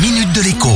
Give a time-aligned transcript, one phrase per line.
[0.00, 0.68] minute de l'écho.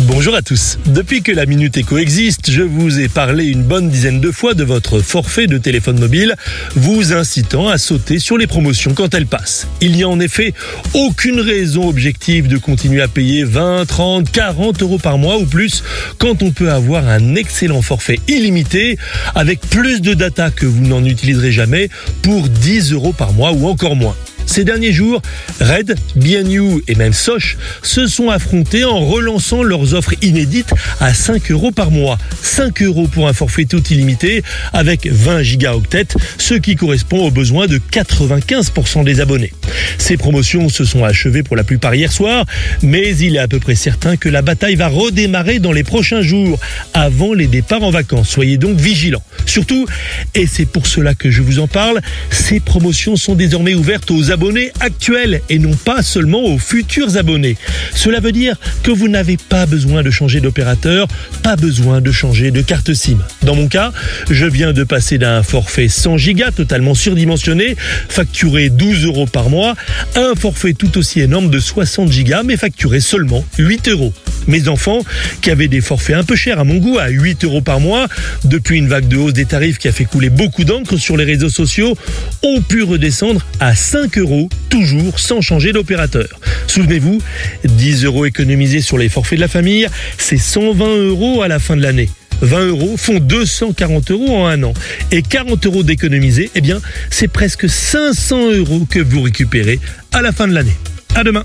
[0.00, 0.78] Bonjour à tous.
[0.86, 4.52] Depuis que la Minute Éco existe, je vous ai parlé une bonne dizaine de fois
[4.52, 6.34] de votre forfait de téléphone mobile,
[6.74, 9.66] vous incitant à sauter sur les promotions quand elles passent.
[9.80, 10.52] Il n'y a en effet
[10.92, 15.82] aucune raison objective de continuer à payer 20, 30, 40 euros par mois ou plus
[16.18, 18.98] quand on peut avoir un excellent forfait illimité
[19.34, 21.88] avec plus de data que vous n'en utiliserez jamais
[22.22, 24.16] pour 10 euros par mois ou encore moins.
[24.50, 25.22] Ces derniers jours,
[25.60, 31.52] Red, BNU et même Soch se sont affrontés en relançant leurs offres inédites à 5
[31.52, 32.18] euros par mois.
[32.42, 37.68] 5 euros pour un forfait tout illimité avec 20 gigaoctets, ce qui correspond aux besoins
[37.68, 39.52] de 95% des abonnés.
[39.98, 42.44] Ces promotions se sont achevées pour la plupart hier soir,
[42.82, 46.22] mais il est à peu près certain que la bataille va redémarrer dans les prochains
[46.22, 46.58] jours,
[46.92, 48.28] avant les départs en vacances.
[48.28, 49.22] Soyez donc vigilants.
[49.46, 49.86] Surtout,
[50.34, 54.32] et c'est pour cela que je vous en parle, ces promotions sont désormais ouvertes aux
[54.32, 54.39] abonnés
[54.80, 57.56] actuels et non pas seulement aux futurs abonnés.
[57.94, 61.08] Cela veut dire que vous n'avez pas besoin de changer d'opérateur,
[61.42, 63.18] pas besoin de changer de carte SIM.
[63.42, 63.92] Dans mon cas,
[64.30, 67.76] je viens de passer d'un forfait 100 Go totalement surdimensionné,
[68.08, 69.74] facturé 12 euros par mois,
[70.14, 74.14] à un forfait tout aussi énorme de 60 Go mais facturé seulement 8 euros.
[74.46, 75.00] Mes enfants,
[75.40, 78.08] qui avaient des forfaits un peu chers à mon goût, à 8 euros par mois,
[78.44, 81.24] depuis une vague de hausse des tarifs qui a fait couler beaucoup d'encre sur les
[81.24, 81.96] réseaux sociaux,
[82.42, 86.28] ont pu redescendre à 5 euros, toujours sans changer d'opérateur.
[86.66, 87.20] Souvenez-vous,
[87.64, 89.86] 10 euros économisés sur les forfaits de la famille,
[90.18, 92.08] c'est 120 euros à la fin de l'année.
[92.42, 94.72] 20 euros font 240 euros en un an.
[95.10, 99.78] Et 40 euros d'économisés, eh bien, c'est presque 500 euros que vous récupérez
[100.12, 100.76] à la fin de l'année.
[101.14, 101.44] À demain.